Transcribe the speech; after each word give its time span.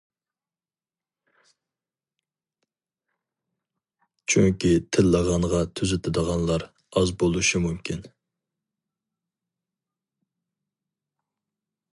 چۈنكى 4.33 4.73
تىللىغانغا 4.97 5.61
تۈزىتىدىغانلار 5.81 6.67
ئاز 7.03 7.15
بولۇشى 7.25 7.65
مۇمكىن. 7.69 8.03